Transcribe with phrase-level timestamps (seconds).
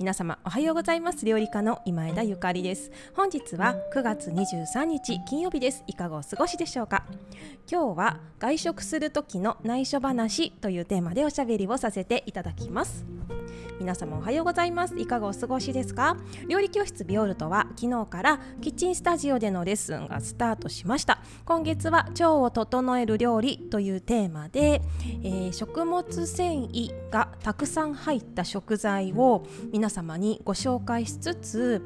[0.00, 1.24] 皆様おはようございます。
[1.24, 2.90] 料理家の今枝ゆかりです。
[3.14, 5.84] 本日は9月23日金曜日です。
[5.86, 7.04] いかがお過ごしでしょうか？
[7.70, 13.04] 今日は外食する時の内緒話というテーマでおしゃべりをさせていただきます。
[13.80, 14.96] 皆様おはようございます。
[14.96, 16.16] いかがお過ごしですか？
[16.48, 21.20] 料理教室ビオルトは昨日からキッチンスタジオでのレッスンがスタートしました。
[21.44, 24.80] 今月は腸を整える料理というテーマで、
[25.22, 31.82] えー、食物繊維がたくさん入った食材を皆様にご紹介しつつ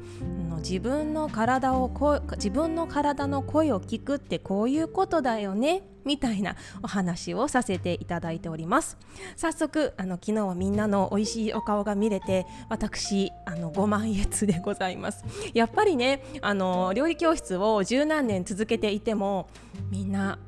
[0.57, 1.89] 自分の体を
[2.35, 5.83] 自分の体の声を聞くってこういうことだよね。
[6.09, 8.97] みたいなお話をさせていただいております。
[9.35, 15.23] 早速あの昨日はみんなの美味しいお顔が見れて私あのご満悦でございます。
[15.53, 19.49] やっぱりねあの料理教室を十何年続けていても
[19.91, 20.39] みんな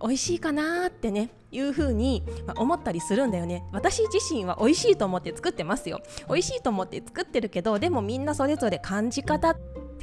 [0.00, 2.22] 美味しいかなってねいうふに
[2.56, 3.62] 思ったりするんだよね。
[3.70, 6.00] 私自身は美味しいと思って作ってますよ。
[6.26, 9.54] 美味しいと思って作ってるけどでもみんなそれぞれ感じ方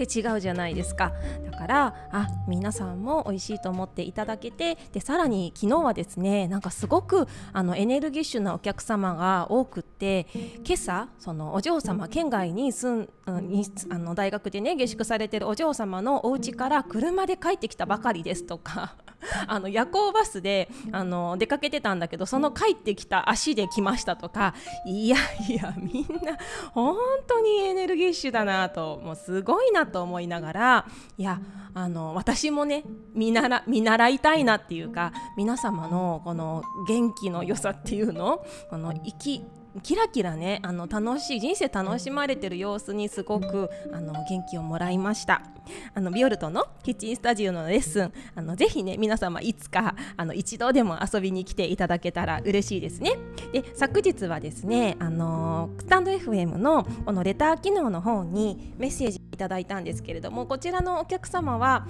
[0.04, 1.12] って違うじゃないですか。
[1.44, 10.28] だからあ皆さんも美味しいと思っていただけてでさらに昨日はですねなんかすごくあのエネルギッシュなお客様が多くって
[10.66, 13.10] 今朝そのお嬢様県外に住ん
[13.50, 18.96] にあの大学でね下宿されてるお嬢様のお家から車で帰ってきたばかりですとか
[19.48, 24.54] あの夜行バスであの出かけてたんだけどその帰ってきた足で来ましたとか
[24.86, 26.38] いやいやみんな
[26.74, 26.96] 本
[27.28, 30.86] 当にエネルギッシュだなともうすごいなと思いながら
[31.18, 31.40] いや
[31.74, 39.44] あの私もね見習見習いたいなっていうか皆様のこの元気の良さっていうのこの生き
[39.84, 45.42] キラキラねあの楽しい人生楽しまれてる様子にすごくあの元気をもらいました。
[45.94, 53.18] あのビオルトのキッチンスタジオのレッスンあのぜひね皆様いつかあの一度でも遊びに来ていただけたら嬉しいですね。
[53.52, 61.88] で昨日はですねあのスタンド FM のこのレター機能の方にメッセージいただいたんですけれどもこちらのお客様は、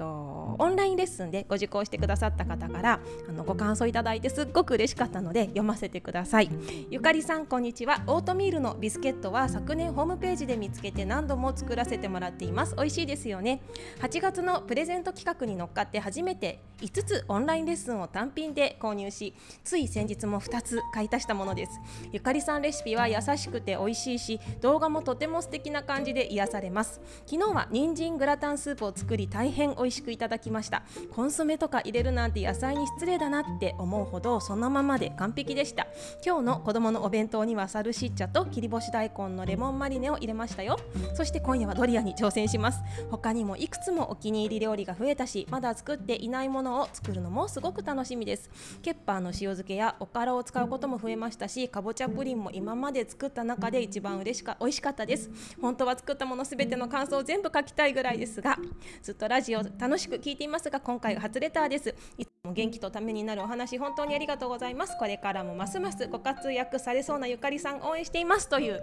[0.00, 6.50] とオンラインレッスンでご受講してくださった方からあのご感想いただいてすっごく嬉しかったので読ませてください。
[6.90, 8.02] ゆかりさんこんにちは。
[8.06, 12.74] オートミールのビスケットは昨年ホームページで見つけて何度も作らせてもらっています。
[12.76, 13.60] 美味しいですよね。
[14.00, 19.34] 8月のプレゼント企画に乗っかって初めて5つオンラインレッスンを単品で購入し
[19.64, 21.72] つい先日も2つ買い足したものです。
[22.12, 27.00] ゆかりさんレシピは優しくて美味しいし動画もとても素敵な感じで癒されます。
[27.26, 30.82] 昨日は人参グラタンスープを作り大変美味味しくいただきました。
[31.14, 35.86] コンソメとか入れるなんて野菜に失礼だなって思うほどそのままで完璧でした。
[36.24, 40.78] 今日の子供のお弁当にはサルシッチャと切り干し大根のレモンマリネを入れましたよ。
[41.14, 42.80] そして今夜はドリアに挑戦します。
[43.10, 48.50] 他にもいくつもお気に入り料理が増えたしまだ作っていないものを作るのもすごく楽しみです。
[48.82, 55.30] ケッパーの塩漬けやおからを使うことも増えましたしかぼちゃプリンも今まで作った中で一番嬉しか美味しかったです。
[55.60, 58.58] 本当は作ったものすべての感想を全部書きたいぐらいですが
[59.02, 61.94] ずっとラジオ楽しく聞いていますが今回が初レターです。
[62.18, 64.96] いつも元気とためになるお話本当にありがとうございます。
[64.98, 68.82] これからもますますご活躍されそうなゆかりさん応援していますという、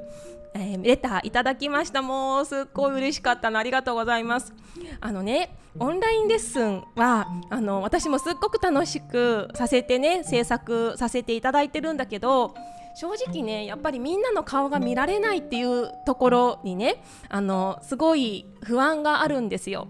[0.53, 2.01] えー、レターいただきました。
[2.01, 4.53] もうすっごい嬉しかったのありがとうございます。
[5.01, 12.55] あのねオンラインレッスンはあの私もすっごく楽しくさせてね制作させていただいてるんだけど
[12.99, 19.87] 正直ねやっぱりみんなの顔が見られないっていうところにねあのすごい不安があるんですよ。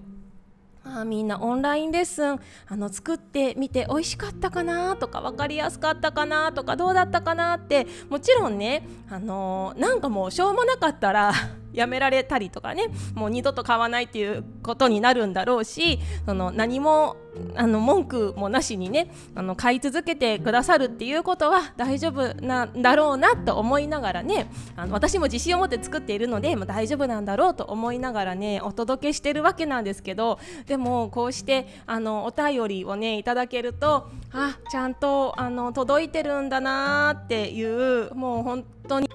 [0.95, 7.87] あみんなオンラインレッスンあの作ってみて美味しかったかなとか分かりやすかったかなとかどうだったかなって。
[8.09, 11.33] もちろんね、あの、なんかもうしょうもなかったら
[11.77, 17.17] やめられたりとかねもう二度と買わないっていうことになるんだろうしその何も
[17.55, 39.07] あの文句もなしにねあの買い続けてくださるっていうことは大丈夫なんだろうなと思いながらねあの私も自信を持って作っているので、まあ、大丈夫なんだろうと思いながらねお届けしてるわけなんですけどでもこうしてあのお便りをねいただけるとあちゃんとあの届いてるんだなっていうもう本当に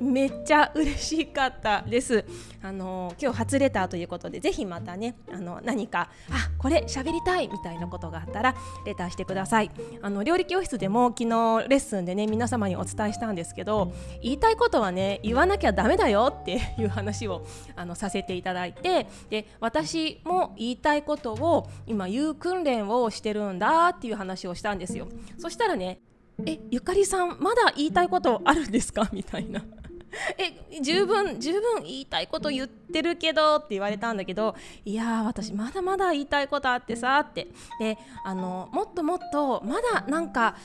[0.00, 2.24] めっちゃ嬉しかったです。
[2.62, 8.54] あの今日初レターということでぜひまたねあの何かあこれ喋りたいみたいなことがあったら
[8.84, 9.70] レターしてください。
[10.02, 11.28] あの料理教室でも昨日
[11.68, 13.92] レッスンでね皆様にお伝えしたんですけど
[14.22, 25.08] 言いたいことはね言わなきゃダメだよっていう話をあのさせていただいてで私も言いたいことを今言う訓練をしてるんだっていう話をしたんですよ。
[25.38, 26.00] そしたらね
[26.46, 29.08] えゆかりさんまだ言いたいことあるんですか？
[29.12, 29.62] みたいな。
[30.38, 34.54] え十分十分言いたいこと言ってるけどって言われたんだけど
[34.84, 37.48] いや私まだまだ言いたいことあってさって。
[37.78, 40.56] であのもっともっとまだなんか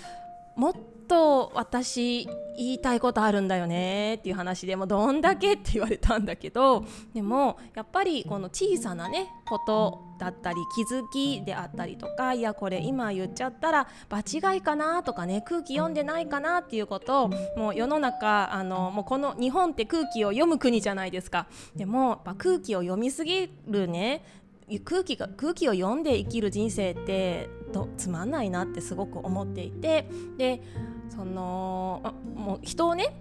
[0.55, 0.73] もっ
[1.07, 21.47] と私言いたいことあるんだよねっていう話でもどんだけって言われたんだけどでもやっぱりこの小さなねことだったり気づきであったりとかいやこれ今言っちゃったら場違いかなとかね空気読んでないかなっていうことをもう世の中あのもうこの日本って空気を読む国じゃないですか。
[21.75, 24.23] でも空気を読みすぎるね
[24.83, 30.07] 空気が空気を読んで生きる人生ってとつまんないなってすごく思っていて
[30.37, 30.61] で
[31.09, 33.13] そのもう人をね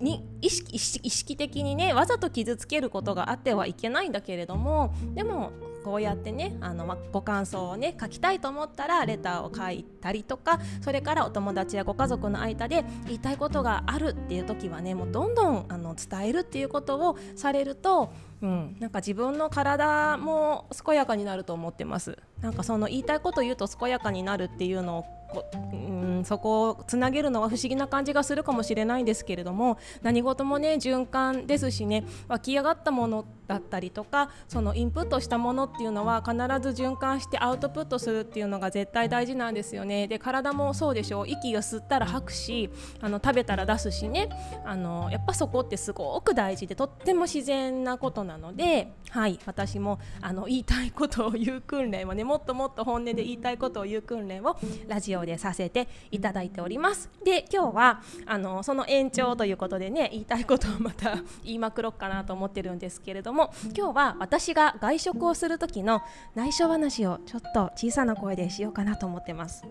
[0.00, 0.78] に意識意
[1.10, 22.18] 識的にねわざと傷つけることがあってはいけないんだけれどもでもこうやってねあの、ま、ご感想をね書きたいと思ったらレターを書いたりとかそれからお友達やご家族の間で言いたいことがあるっていう時はねもうどんどんあの伝えるっていうことをされると、うん、なんか自分の体も健やかになると思ってます。
[22.40, 40.08] なんかその言いたいこと言うと健やかになるっていうのをこうんそこをつなげるのは不思議な感じがするかもしれないんですけれども何事もね循環ですしね湧き上がったものだったりとかそのインプットしたものっていうのは必ず循環してアウトプットするっていうのが絶対大事なんですよね。
[40.08, 41.28] で体もそうでしょう。
[41.28, 42.70] 息が吸ったら吐くし
[43.02, 44.30] あの食べたら出すしね。
[44.64, 54.56] あのやっぱそこってすごく大事でとっても自然なことなのではい私もあの言いたいことを言う訓練はねもっともっと本音で言いたいことを言う訓練を
[54.88, 57.10] ラジオでさせていただいております。
[57.22, 66.02] で今日はあのその延長ということでね言いたいことをまた言いまくろうかなと思ってるんですけれどもも今日は私が外食をする時の
[66.34, 69.64] 内緒話をちょっと小さな声でしようかなと思ってます。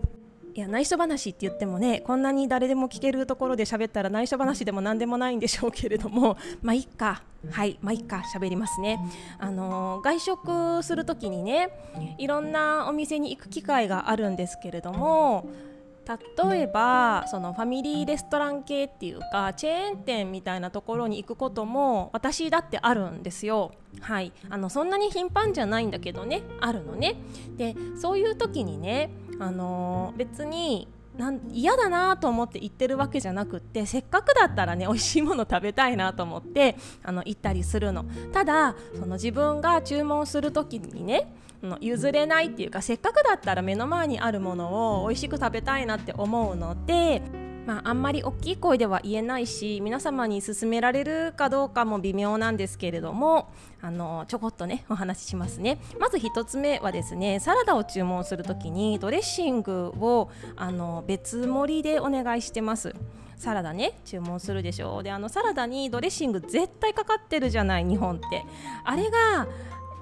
[0.54, 7.22] いや内緒話って言ってもねこんなに誰でも聞けるところで喋ったら内緒話でも何でもないんでしょうけれども まあいっか。
[7.50, 8.22] はいまあいっか。
[8.34, 9.00] 喋りますね。
[9.38, 11.70] あのー、外食する時にね
[12.18, 15.48] いろんなお店に行く機会があるんですけれども
[16.06, 23.72] 例えばそのファミリーレストラン系っていうかチェーン店みたいなところに行くことも私だってあるんですよ。
[24.00, 27.16] はいあのそんなに頻繁じゃないんだけどねあるのね。
[27.56, 29.10] でそういう時にね
[29.42, 38.04] あの、別になん嫌だなと思って行ってるわけじゃなくってせっかくだったらね美味しいもの食べたいなと思ってあの行ったりするの。
[38.32, 41.34] ただその自分が注文する時にね
[41.80, 47.22] 譲れないっていうかせっかくだったら目の前にあるものを美味しく食べたいなって思うので
[47.66, 55.78] まあ、あんまり大きい声では言えないし皆様に勧められるかどうかも微妙なんですけれどもあのちょこっとねお話ししますね。
[55.98, 62.94] まず1つ目はですねサラダを注文する時にドレッシングをあの別盛りでお願いしてます。
[63.36, 65.02] サラダね注文するでしょう。
[65.02, 68.44] であのサラダにドレッシング絶対かかってるじゃない日本って。
[68.84, 69.46] あれが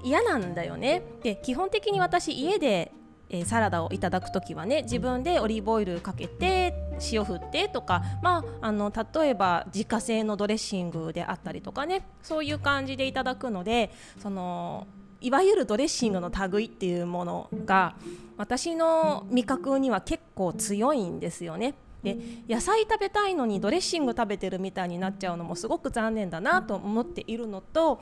[0.02, 1.02] 嫌なんだよね。
[1.22, 2.92] で基本的に私家で
[3.30, 6.74] えー、サラダをいただく時はね自分でオリーブオイルかけて
[7.12, 13.90] 塩振ってとか、まあ、あの例えば自家製のドレッシングであったりとかねそういう感じでいただくので
[14.20, 14.86] その
[15.20, 17.94] いわゆるドレッシングの類っていうものが
[18.36, 21.74] 私の味覚には結構強いんですよね。
[22.02, 22.16] で
[22.48, 28.00] 野菜食べたいのにドレッシング食べてるみたいになっちゃうのもすごく残念だなと思っているのと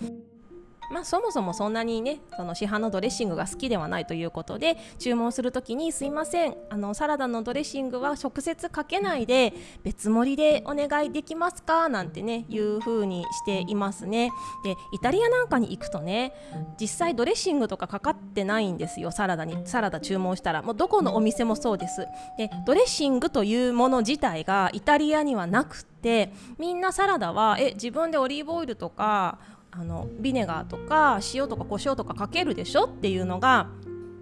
[0.90, 14.30] まあ、そもそもそんなにねその市販のドレッシングが好きではないということで注文する時にすいませんあのサラダのドレッシングは直接かけないで別盛りでお願いできますかなんてねいう風にしていますね。
[14.64, 16.32] でイタリアなんかに行くとね
[16.80, 20.62] 実際ドレッシングとかかかってないんですよサラダにサラダ注文したら。
[20.62, 22.06] もうどこのお店もそうです。
[22.38, 29.38] でドレッシングというもの自体がイタリアにはなくてみんなサラダはえ自分でオリーブオイルとか
[29.78, 33.68] あのビネガーとか塩とか胡椒とかかけるでしょっていうのが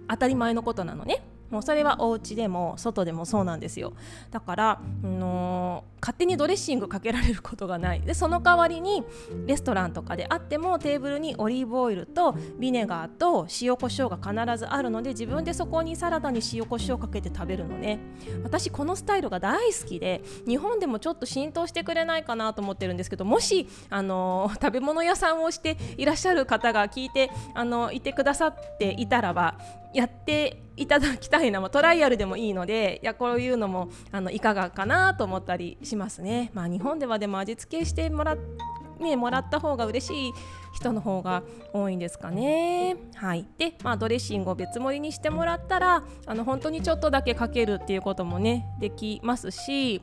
[0.07, 1.23] 当たり前のことなのね。
[1.49, 3.93] もうそれはお家でも外でもそうなんですよ。
[4.31, 8.01] だから、あのー勝手にドレッシングかけられることがない。
[8.01, 9.03] でその代わりに
[9.45, 17.99] レストランとかであってもテーブルにオリーブオイルとビネガーと塩コショウが必ずあるので自分でそこにサラダに塩コショウかけて食べるのね。
[18.43, 29.57] 私このスタイルが大好きで日本でもちょっと浸透してくれないかなと思ってるんですけどもしあの食べ物屋さんをしていらっしゃる方が聞いてあのいてくださっていたらば
[29.93, 36.51] やっていただきたいな、まあ、トライアルでもいいのでいやこういうのもあのいかがかなと思ったりしますね。
[36.53, 38.37] まあ、日本ではでも味付けしてもら
[38.99, 40.33] ね、もらった方が嬉しい
[40.73, 42.97] 人の方が多いんですかね。
[43.15, 50.01] はい、で、まあ、ドレッシングを別盛りにしてもらったらあの本当にちょっとだけかけるっていうこともねできますし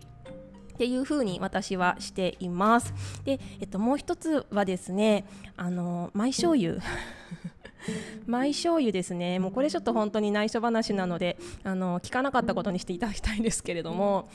[0.75, 2.93] っていう風に私はしています。
[3.25, 5.25] で、えっと、もう一つはですね、
[5.57, 6.81] あの、マイ醤油。
[8.27, 14.31] マイ醤油ですねもうこれちょっと本当に内緒話なのであの聞かなかったことにしていただきたいんですけれども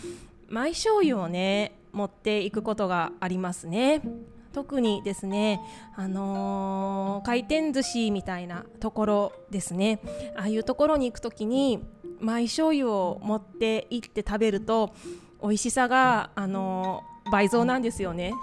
[0.49, 4.01] マイ醤油をね持っていくことがありますね。
[4.51, 5.61] 特にですね、
[5.95, 9.99] あのー、回転寿司みたいなところですね。
[10.35, 11.83] ああいうところに行く時に
[12.19, 14.93] マイ醤油を持って行って食べると
[15.41, 18.33] 美味しさが、あのー、倍増なんですよね。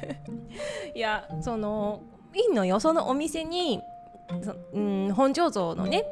[0.94, 2.02] いやその
[2.34, 2.80] いいのよ。
[2.80, 3.80] そのお店に
[4.72, 6.04] うん、本醸造のね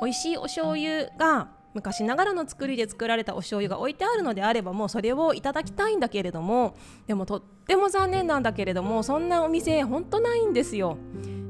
[0.00, 10.98] 美味しいお醤油が昔ながらの作りで作られたお醤油が置いてあるのであればもうそれをいただきたいんだけれどもでもとっても残念なんだけれどもそんなお店ほんとないんですよ。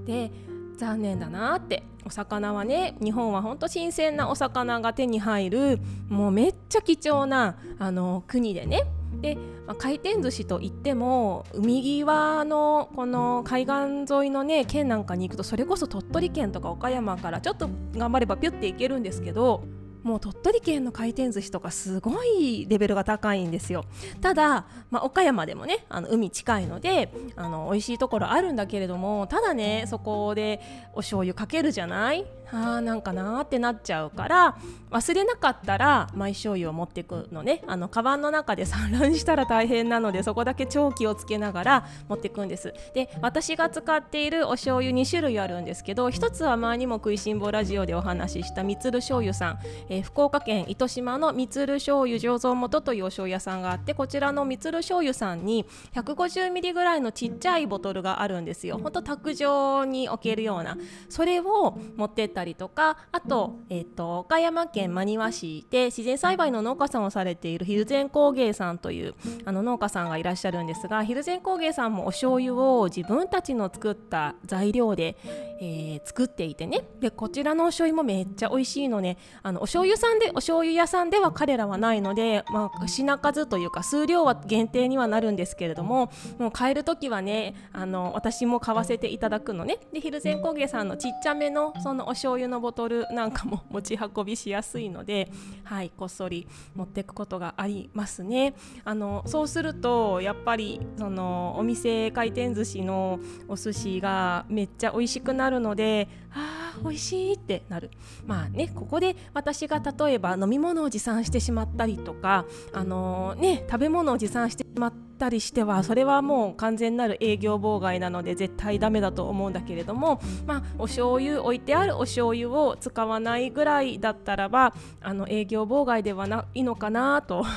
[0.05, 0.31] で
[0.77, 8.85] 残念だなってお魚はね日本はほんと新鮮なお魚が手に入るもうめっちゃ貴重なあの国でね
[9.21, 19.65] で、まあ、回転寿司といっても海際のこの海岸沿いのね県なんかに行くとそれこそ鳥取県とか岡山からちょっと頑張ればピュッて行けるんですけど
[20.09, 23.85] もう鳥取県の回転寿司とかすごいレベルが高いんですよ。
[24.23, 30.61] ただ、まあ、岡山でもねあの海近いのであの美味しいところあるんだけれどもただねそこで
[30.95, 32.25] お醤油かけるじゃない？
[32.53, 34.57] あーなんかなーってなっちゃうから
[34.91, 37.63] 忘れなかったらマイ醤油を持っていくのね。
[37.67, 42.73] あのカバンの中で散乱したら大変なのでそこだけ超気をつけながら持っていくんです。
[42.95, 58.79] で私が使っているお醤油2種類あるんですけど一つは前にも食いしん坊ラジオでお話ししたみつる醤油さん、えー、福岡県糸島のみつる醤油醸造元というお醤油屋さんがあってこちらのみつる醤油さんに150ミリぐらいのちっちゃいボトルがあるんですよ。
[58.79, 60.79] ほんと卓上に置けるような。
[61.09, 69.15] それを持ってってたりとかあと,、えーと、岡山県真庭市で自然栽培の農家さんをされている蒜山工芸さんという
[69.45, 75.17] あの農家さんがいらっしゃるんですが蒜山工芸さんもお醤油を自分たちの作った材料で、
[75.61, 76.85] えー、作っていてね。
[77.01, 79.19] でこちらのお醤油もめっちゃ美味しいのね。
[79.43, 89.79] あのお醤油さんでお醤油屋さんでは彼らはないので、まあ、品数というか数量は限定にはなるんですけれどももう買える時はねあの私も買わせていただくのね。
[89.93, 95.31] で蒜山工芸さんのちっちゃめのそのお醤醤油のボトルなんかも持ち運びしやすいので、
[95.65, 98.55] はい、こっそり持っていくことがありますね。
[98.85, 103.19] あのそうするとやっぱりそのお店回転寿司の
[103.49, 107.91] お寿司がめっちゃ美味しくなるのであ美味しいってなる。
[108.27, 127.45] まあねここで私が例えば飲み物を持参してしまったりとかあのー、ね食べ物を持参してしまったりしてはそれはもう完全なる営業妨害なので絶対ダメだと思うんだけれども、まあ、お醤油置いてあるお醤油を使わないぐらいだったらばあの営業妨害ではないのかなと。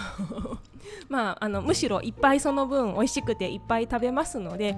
[1.09, 4.77] まあ、あのむしろいっぱいその分美味しくていっぱい食べますので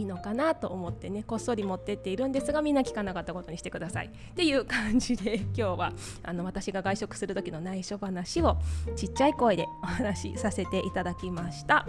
[0.00, 5.92] いいのかなと思ってねこっそり持ってっているんですがみんな聞かなかったことにしてくださいっていう感じで 今日は
[6.22, 8.56] あの私が外食する時の内緒話を
[8.96, 11.86] ちっちゃい声でお話しさせていただきました。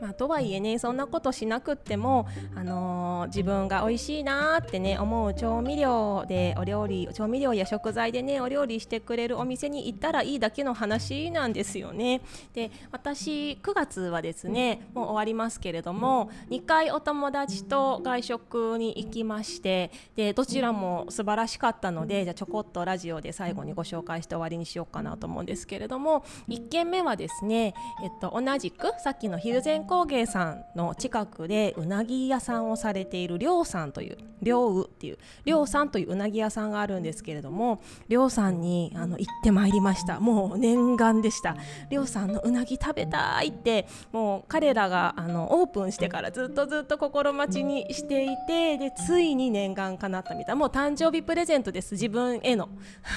[0.00, 12.22] まあ、とはいえねそんなことしなくっても、あのー、自分が美味しいなってね思う調味料でお料理調味料や食材でねお料理してくれるお店に行ったらいいだけの話なんですよね。
[12.54, 40.20] で私9月はですねもう終わりますけれども2回お友達と外食に行きましてでどちらも素晴らしかったのでじゃちょこっとラジオで最後にご紹介して終わりにしようかなと思うんですけれども1軒目はですね、えっと、同じくさっきのヒルゼン工芸さんの近くでうなぎ屋さんをされているりょうさんというりょうっていうりょうさんといううなぎ屋さんがあるんですけれどもりょうさんにあの行ってまいりました。
[40.20, 41.56] もう念願でした。
[41.90, 50.54] りょうさんのうなぎ食べたいってもう彼らがあのオープンしてからずっとずっと心待ちにしていてでついに念願叶ったみたい。
[50.54, 52.68] もう誕生日プレゼントです自分への。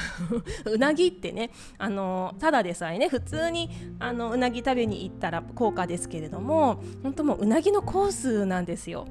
[0.65, 6.62] うなぎってねあのただでさえね普通にあのうなぎ食べに行ったら高価ですけれども
[7.03, 9.08] 本当もううなぎのコースなんですよ。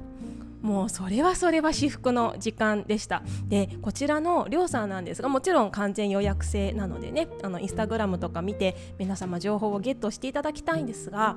[0.61, 11.35] もうそれはそれは至福の時間でしたでこちらのりょうさんなんですがもちろん完全予約制なのでねあのインスタグラムとか見て皆様情報をゲットしていただきたいんですが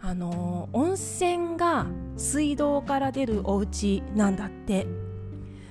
[0.00, 4.88] あの温泉が水道から出るお家なんだって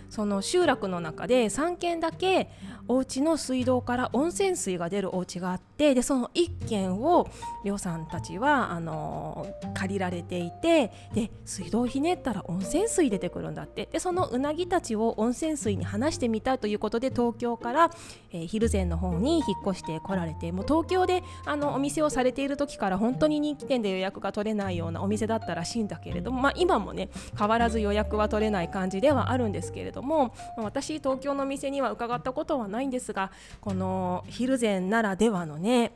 [0.09, 2.49] その集落の中で3軒だけ
[2.87, 7.29] お家の水道から温泉水が出るお家があってでその1軒を
[7.63, 13.87] りょうさんたちはあの借りられていてで水道をひねったら温泉水出てくるんだって。
[13.91, 17.91] でそのうなぎたちを温泉水に離してみたいということで東京から、
[18.31, 35.93] えー、蒜山の方に引っ越してこられてもう東京であのお店をされている時から本当に人気店で予約が取れないようなお店だったらしいんだけれども、まあ、今もね変わらず予約は取れない感じではあるんですけれども、私東京の店には伺ったことはないんですがこの蒜山ならではのね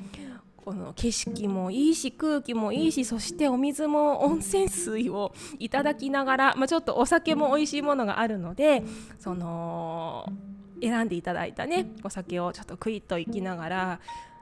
[0.56, 8.84] この景色もいいし空気もいいしそしてお水も温泉水をいただきながら、まあ、ちょっとお酒も美味しいものがあるので
[9.18, 10.32] その
[10.82, 14.00] 選んでいただいたねお酒をちょっとクイッといきながら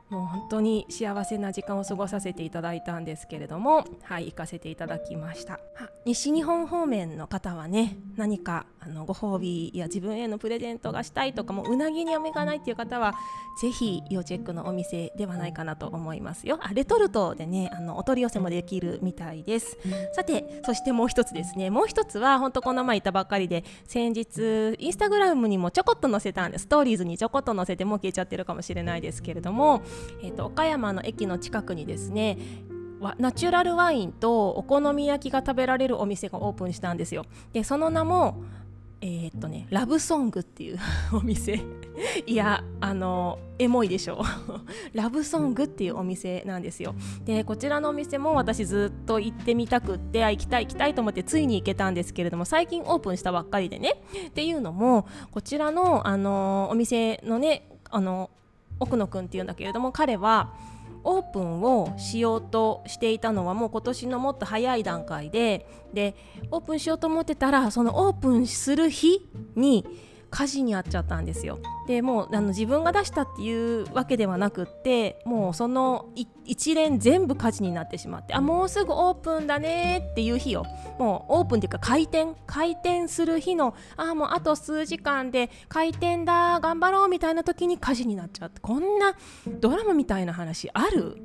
[0.09, 5.59] もう本当に幸せな時間を過ごさせていただいたんですけれどもはい行かせていただきました。
[6.05, 13.15] 西日本方面の方はね何かあのご褒美や自分へのプレゼントがしたいとかもうなぎに飴がないっていう方は
[13.61, 16.59] ぜひ要チェックのお店ではないかなと思いますよ。
[16.61, 19.77] あレトルトでねあのお取り寄せもできるみたいです。
[20.13, 21.71] さてそしてもう一つですね。
[21.71, 26.65] もう一つは本当この前いたばっかりで先日インスタグラムにもちょこっと載せたんです。
[26.65, 29.81] ストーリーズにちょこっと載せても消えちゃってるかもしれないですけれども
[30.21, 32.37] えーと、岡山の駅の近くにですね
[33.17, 37.25] ナチュラルワインとお好み焼きが食べられるお店がオープンしたんですよ。
[37.53, 38.41] でその名も
[39.01, 40.79] えー、っとねラブソングっていう
[41.13, 41.61] お店。
[42.25, 44.17] いやあのエモいでしょう。
[44.97, 46.95] ラブソングっていうお店なんですよ。
[47.25, 54.01] でこちらのお店も私ずっと行ってみたくって行きたい行きたいと思ってついに行けたんですけれども最近オープンしたばっかりでね。
[54.29, 58.31] っていうのもこちらのあのお店のねあの
[58.79, 60.53] 奥野くんっていうんだけれども彼は
[61.03, 66.15] オープンをしようとしていたのはもう今年のもっと早い段階でで
[66.51, 69.85] オープンしようと思ってたらそのオープンする日に
[70.35, 71.59] 火事に遭っちゃったんですよ。
[71.87, 76.09] でもうあの自分が出したっていうわけではなくってもうその
[76.43, 80.65] 一連全部火事になってしまってあもうすぐオープンだねっていう日を
[80.99, 82.35] もうオープンっていうか開店。
[82.47, 88.59] 開店する日のあもうあと数時間で開店だ頑張ろうみたいな時に火事になっちゃって。
[88.59, 89.15] こんな
[89.47, 91.17] ドラマみたいな話ある？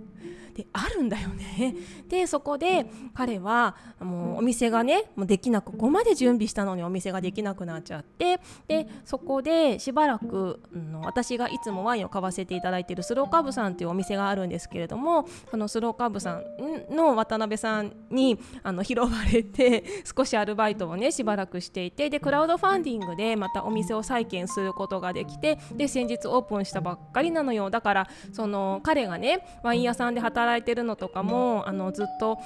[0.55, 1.75] であるんだよね。
[2.09, 19.85] でそこで彼はもうお店がねもうできなくここまで準備したのにお店ができなくなっちゃってでそこでしばらく、うん、私がいつもワインを買わせていただいているスローカーブさんというお店があるんですけれどもそのスローカーブさんの渡辺さんにあの拾われて
[20.17, 32.39] 少しアルバイトをねしばらくしていてでクラウドファンディングでまたお店を再建することができてで先日オープンしたばっかりなのよだからその彼がねワイン屋さんで働働いてるのとかもあのずっと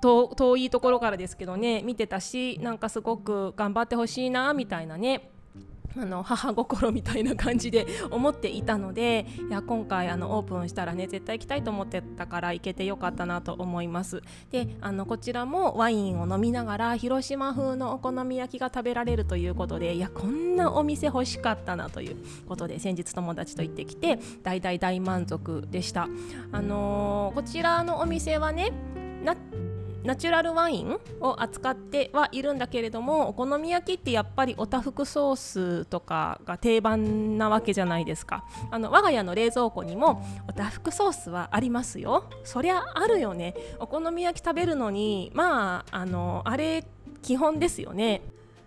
[0.00, 5.30] 遠いところからですけどね見てたしなんかすごく頑張ってほしいなみたいなね。
[5.96, 14.22] あの母心みたいな感じで思っていたのでいや今回あのオープンしたらね絶対行きたいと思ってたから行けてよかったなと思います。
[14.50, 22.16] であのこちらもワインを飲みながら広島風のお好み焼きが食べられるということでいやこんなお店欲しかったなという
[22.48, 26.08] ことで先日友達と行ってきて大大大満足でした。
[26.52, 28.72] あのー、こちらのお店はね
[30.04, 38.44] ナチュラルワインを扱ってはいるんだけれどもお好み焼きってやっぱりおたふくソースとかが定番なわけじゃないですか。
[38.70, 42.24] あの我が家の冷蔵庫にもおたふくソースはありますよ。
[42.44, 43.54] そりゃあるよね。
[43.78, 46.84] お好み焼き食べるのにまああのあれ
[47.22, 48.20] 基本ですよね。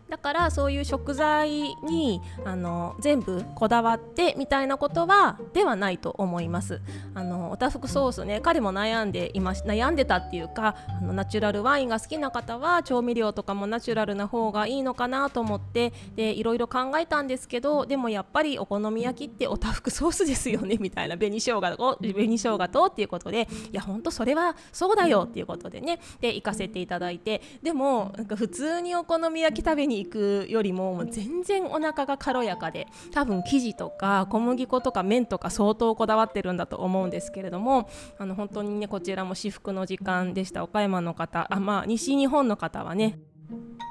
[0.10, 6.82] だからそういう食材にあの全部こだわってみたいなことはではないと思います。
[7.14, 40.64] あのおたふくソースね彼も悩んでいまし悩んでたっていうかあのナチュラルワインが好きな方は調味料とかもナチュラルな方がいいのかなと思ってでいろいろ考えたんですけどでもやっぱりお好み焼きっておたふくソースですよねみたいな紅生姜と紅生姜とっていうことでいやほんとそれはそうだよっていうことでねで行かせていただいてでもなんか普通にお好み焼き食べに行くよりも全然お腹が軽やかで多分生地とか小麦粉とか麺とか相当こだわってるんだと思うんですけれどもあの本当にねこちらも至福の時間でした。
[40.64, 43.20] 岡山の方あまあ西日本の方はね。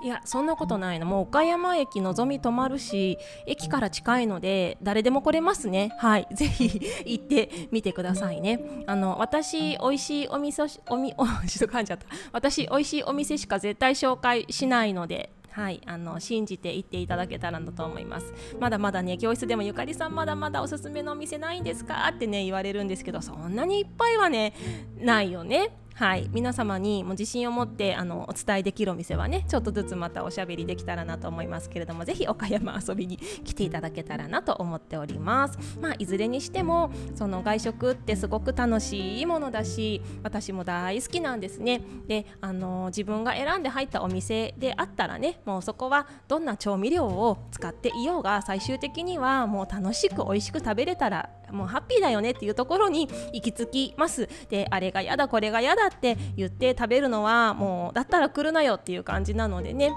[0.02, 1.06] いやそんなことないの。
[1.06, 5.92] もう岡山駅のぞみ止まるし駅から近いので誰でも来れますね。
[5.98, 6.28] はい。
[6.32, 8.84] ぜひ行ってみてくださいね。
[8.86, 12.06] あの私美味しいお店おみお ちょっと噛んじゃった。
[12.32, 18.34] 私美味しいお店しか絶対紹介しないのではい、あの信じていっていただけたらなと思います。
[18.60, 22.06] まだまだね教室でもゆかりさんまだまだおすすめのお店ないんですか？
[22.14, 24.52] ってね言われるんですけどそんなにいっぱいはね
[24.98, 25.70] ないよね。
[25.96, 41.80] はい、皆様にも自信を持ってあのお伝えできるお店はねちょっとずつまたおしゃべりできたらなと思いますけれどもぜひ岡山遊びに来ていただけたらなと思っております、まあ、いずれにしてもその外食ってすごく楽しいものだし私も大好きなんですね。
[42.06, 54.28] であの自分が選んで入ったお店であったらねもうそこはどんな調味料を使っていようが最終的にはもう楽しく美味しく食べれたらもうハッピーだよねっていうところに行き着きます。
[54.50, 59.92] であれが嫌だこれが嫌だって言って食べるのはもうだったら来るなよっていう感じなのでね。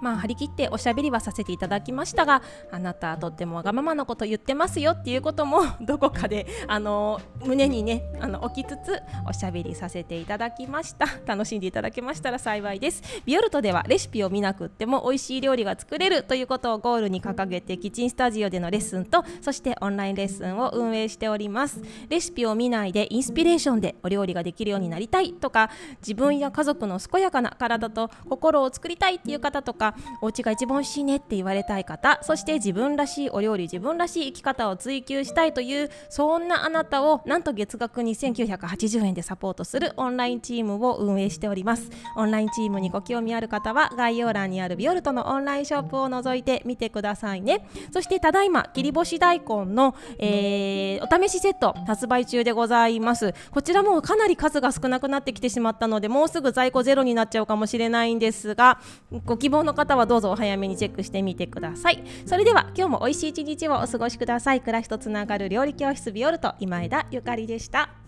[0.00, 11.06] まあ、張り切っておしゃべりはさせていただきましたがあなたとってもわがままなこと言ってますよっていうことも どこかであの胸にねあの置きつつおしゃべりさせていただきました。
[11.26, 13.02] 楽しんでいただけましたら幸いです。
[13.24, 21.80] ビオルトではレシピを見なくっても美味しい料理が作れるということをゴールに掲げてキッチンスタジオでのレッスンとそしてオンラインレッスンを運営しております。
[22.08, 29.89] レシピを見ないでインスピレーションでお料理ができるようになりたいとか自分や家族の健やかな体と心を作りたいっていう方とか
[30.20, 41.90] お家が一番美味しいねって言われたい方そして自分らしいお料理自分らしい生き方を追求したいというそんなあなたをなんと月額2980円でサポートするオンラインチームを運営しております。
[42.16, 47.66] オンラインチームにご興味ある方は概要欄にあるビオルトのオンラインショップを覗いてみてくださいね。
[47.92, 53.34] そしてただいま切り干し大根の、えー、お試しセット発売中でございます。
[53.50, 58.80] こちらもかなり数が少なくなってきてしまったのでもうすぐ在庫ゼロになっちゃうかもしれないんですが
[59.24, 62.04] ご希望の方はどうぞお早めにチェックしてみてください。
[62.26, 64.60] それでは今日も美味しい一日をお過ごしください。
[64.60, 67.99] 暮らしとつながる料理教室ビオルト今枝ゆかりでした。